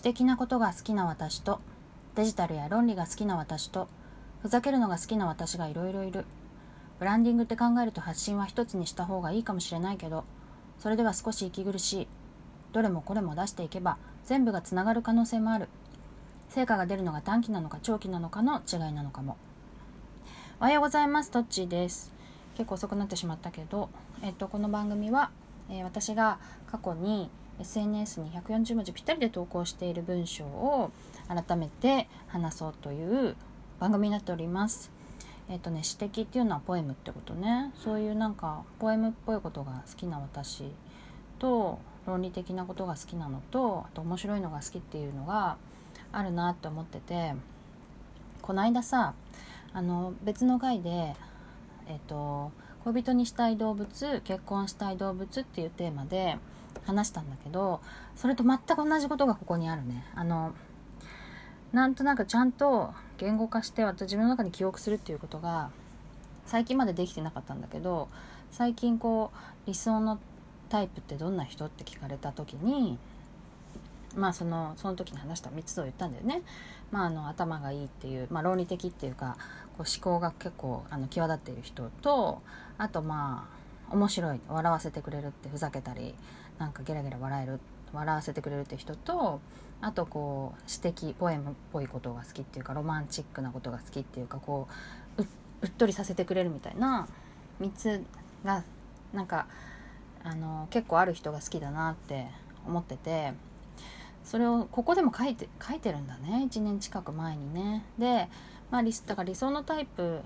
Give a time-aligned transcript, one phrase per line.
[0.00, 1.60] 私的なことが好きな私と
[2.14, 3.86] デジタルや論理が好きな私と
[4.40, 6.24] ふざけるのが好きな私がいろいろいる。
[6.98, 10.24] ブランディングって考えると発信は一つにした方がいいかもしれないけど
[10.78, 12.08] それでは少し息苦しい。
[12.72, 15.68] どれもこれも出していけば全部がつながる可能性もある。
[16.48, 19.36] 成果が出るのが短期なのか長期なのかの違いなのかも。
[20.60, 21.30] おはようございます。
[21.30, 22.10] トッチーです。
[22.56, 23.90] 結構遅くなってしまったけど、
[24.22, 25.30] えっと、この番組は、
[25.68, 26.38] えー、私が
[26.70, 27.28] 過去に
[27.60, 30.90] SNS に140文字ぴったりで投稿している文章を
[31.28, 33.36] 改めて話そうという
[33.78, 34.90] 番組になっております。
[35.48, 40.64] えっ、とね詩的っていうのはポエムってことねそういうなんかポエムっぽいことが好きな私
[41.40, 45.56] と論理的なことが好きなのとあと面白いのが好きっていうのが
[46.12, 47.34] あるなって思ってて
[48.42, 49.14] この間さ
[49.72, 51.16] あの別の回で
[51.88, 52.52] えっ、と
[52.84, 56.38] 恋人にしたい動物結婚したい動物っていうテーマで
[56.86, 57.80] 話したんだけど
[58.16, 60.52] それと全く同じことがここにあるねあの
[61.72, 65.70] なんとなくちゃんと言語化して私自分の中に記憶するっていうことが
[66.46, 68.08] 最近までできてなかったんだけど
[68.50, 69.30] 最近こ
[69.64, 70.18] う理想の
[70.68, 72.98] タイプってどんな人って聞かれた時に
[74.16, 76.42] まあそのその時に話した3つを言ったんだよね。
[76.90, 79.36] まあ、あの頭がいいっていう、まあ、論理的っていうか
[79.78, 82.42] こう思考が結構あの際立っている人と
[82.78, 83.48] あとま
[83.90, 86.14] あ面白い笑わせてくれるってふざけたり
[86.60, 87.58] なんかゲラゲラ笑える
[87.92, 89.40] 笑わせてくれるって人と
[89.80, 94.68] あとこう詩的ポエムっぽいことが好きっていうかロマンチックなことが好きっていうかこ
[95.18, 95.22] う
[95.62, 97.08] うっとりさせてくれるみたいな
[97.60, 98.04] 3つ
[98.44, 98.62] が
[99.12, 99.46] なんか
[100.22, 102.26] あの結構ある人が好きだなって
[102.66, 103.32] 思ってて
[104.22, 107.82] それをここでも書いて書いてるんだね1年近く前にね。
[107.98, 108.28] で、
[108.70, 110.20] まあ、リスだから理想のタイプ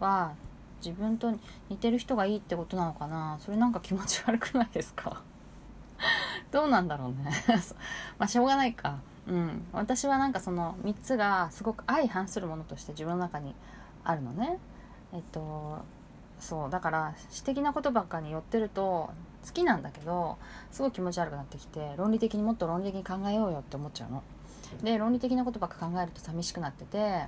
[0.00, 0.34] は
[0.84, 1.32] 自分と
[1.68, 5.22] 似てる人がいいってことなのかなそれなんか気持ち悪くないですか？
[6.50, 7.30] どうなんだろうね。
[8.18, 8.98] まあしょうがないか。
[9.26, 9.66] うん。
[9.72, 13.54] 私はなんかその3つがすごく相反するものとして自分の中に
[14.04, 14.58] あるのね。
[15.12, 15.78] えっと
[16.40, 16.70] そう。
[16.70, 19.10] だから詩的なことばっかに寄ってると
[19.44, 20.38] 好きなんだけど
[20.70, 24.22] すごい気持ち悪くなってきて論理的にもっと論理的に考えようよって思っちゃうの。
[24.82, 27.26] で論理的なことばっか考えると寂しくなってて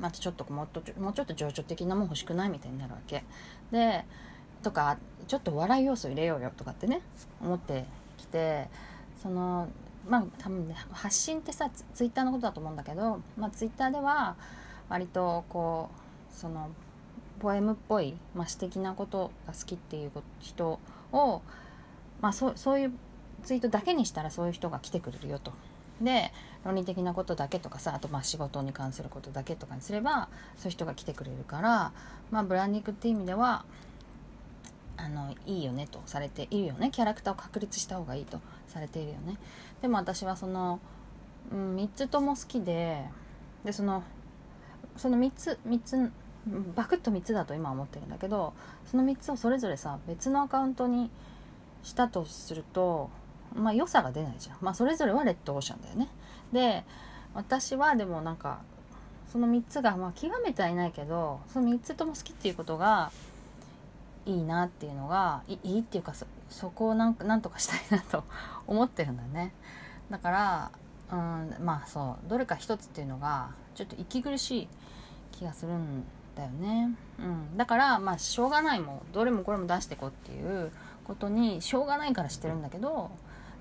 [0.00, 3.24] またちょっともっともうちょっと情緒的なもん欲しくないみたいになるわけ。
[3.70, 4.04] で
[4.62, 7.00] とかちょっと笑い要素入れようよとかってね
[7.40, 7.84] 思って
[8.30, 8.68] て
[9.22, 9.68] その
[10.08, 14.36] まあ多分ね発信ってさツイッターのことだと思うんだけど、まあ、ツイッターでは
[14.88, 16.70] 割とこうその
[17.38, 20.10] ポエムっぽい、まあ、詩的なことが好きっていう
[20.40, 20.78] 人
[21.12, 21.42] を、
[22.20, 22.92] まあ、そそういう
[23.42, 25.52] ツイートだけにしたらそういう人が来てくれるよと。
[26.00, 26.32] で
[26.64, 31.92] 論理的なことだけとかさあとまあ仕事に関することだけとかにすればそういう人が来てくれるから、
[32.30, 33.64] まあ、ブランディングっていう意味では
[35.02, 36.90] あのいいよねとされているよね。
[36.90, 39.36] キャラクターを確立した方がいいとされているよね。
[39.80, 40.78] でも私はその、
[41.50, 43.04] うん、3つとも好きで
[43.64, 44.02] でその
[44.96, 46.12] その3つ3つ
[46.74, 48.52] バクッと3つだと今思ってるんだけど
[48.86, 51.10] その3つをそれぞれさ別のアカウントに
[51.82, 53.10] したとすると
[53.54, 54.56] まあ良さが出ないじゃん。
[54.60, 56.08] まあそれぞれはレッドオーシャンだよね。
[56.52, 56.84] で
[57.34, 58.60] 私はでもなんか
[59.32, 63.12] その3つがまあ極めてはいないけどその3つとも好きっていうことが
[64.26, 68.24] いいなっていうのがいいっていうかそそこをなんなんとかしたいなと
[68.66, 69.52] 思ってるんだね。
[70.10, 70.70] だから
[71.12, 74.68] うんまあそうどれか一つっていうのがちょっと息苦しい
[75.32, 76.04] 気がするん
[76.36, 80.70] だよね、うん、だからまあしょうがないもどれもこれも出していこうっていう
[81.04, 83.10] ことにしょうがないからしてるんだけど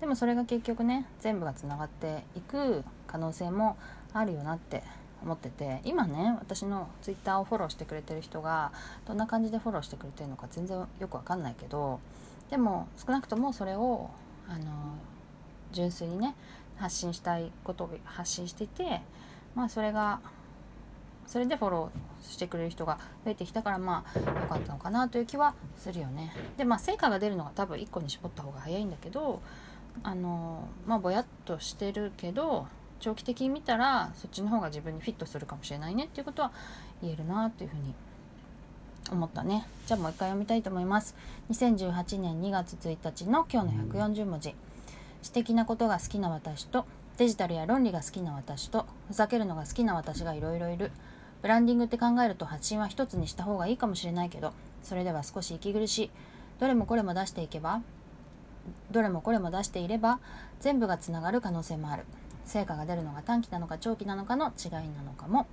[0.00, 3.76] でもそれが結局ね全部がつながっていく可能性も
[4.12, 4.82] あるよなって
[5.24, 8.72] 思ってて今ね私の twitter をフォローしてくれてる人が
[9.06, 12.00] どんな感じでフォローしてくれてるのか全然よくわかんないけど
[12.50, 14.10] でも少なくともそれを
[14.48, 14.64] あの
[15.72, 16.34] 純粋にね
[16.76, 19.00] 発信したいことを発信していて
[19.54, 20.20] まあそれが
[21.26, 26.32] それでフォローしてくれる人が増えてきたからまあ良かったのかなという気はするよね。
[26.58, 29.40] でまあ成果が出るのが多分1個に絞った方が早いんだけど
[30.02, 32.66] あのまあぼやっとしてるけど
[33.04, 36.52] 長期的に見たらそっちの方が自分にフィットするかもしれないねっていうことは
[37.02, 37.94] 言えるなっていうふうに
[39.12, 39.66] 思ったね。
[39.86, 41.14] じゃあもう一回読みたいと思います。
[41.50, 44.54] 2018年2月1日の今日の140文字。
[45.22, 46.86] 私的なことが好きな私と
[47.18, 50.90] デジタルや論理が好きな私とふざけるのが好きな私がいろいろいる。
[51.42, 56.10] ブランディングって考えると発信は一つにした方がいいかもしれないけどそれでは少し息苦しい。
[56.58, 57.82] どれもこれも出していけば
[58.90, 60.20] どれもこれも出していれば
[60.60, 62.06] 全部がつながる可能性もある。
[62.46, 65.46] 成果が出るのが短期なのか長期なのかの違いなのかも。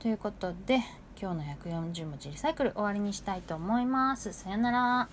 [0.00, 0.80] ということで
[1.20, 4.32] 今日の140文字リサイクル終わりにしたいと思います。
[4.32, 5.08] さよなら。